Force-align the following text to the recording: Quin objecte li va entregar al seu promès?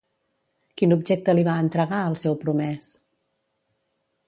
Quin 0.81 0.95
objecte 0.95 1.35
li 1.35 1.43
va 1.49 1.59
entregar 1.65 2.01
al 2.07 2.19
seu 2.23 2.39
promès? 2.47 2.91